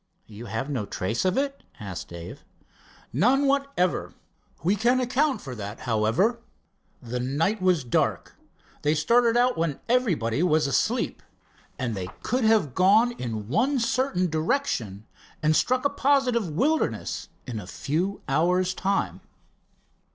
"You 0.25 0.47
have 0.47 0.67
no 0.67 0.87
trace 0.87 1.25
of 1.25 1.37
it?" 1.37 1.61
asked 1.79 2.07
Dave. 2.07 2.43
"None 3.13 3.45
whatever. 3.45 4.15
We 4.63 4.75
can 4.75 4.99
account 4.99 5.41
for 5.41 5.53
that, 5.53 5.81
however. 5.81 6.39
The 7.03 7.19
night 7.19 7.61
was 7.61 7.83
dark, 7.83 8.35
they 8.81 8.95
started 8.95 9.37
out 9.37 9.59
when 9.59 9.79
everybody 9.87 10.41
was 10.41 10.65
asleep, 10.65 11.21
and 11.77 11.93
they 11.93 12.07
could 12.23 12.45
have 12.45 12.73
gone 12.73 13.11
in 13.11 13.47
one 13.47 13.77
certain 13.77 14.27
direction 14.27 15.05
and 15.43 15.55
struck 15.55 15.85
a 15.85 15.89
positive 15.91 16.49
wilderness 16.49 17.29
in 17.45 17.59
a 17.59 17.67
few 17.67 18.23
hours 18.27 18.73
time." 18.73 19.21